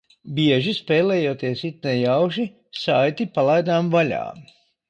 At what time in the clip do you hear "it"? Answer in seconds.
1.69-1.85